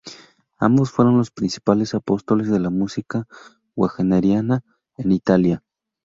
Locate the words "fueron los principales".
0.89-1.93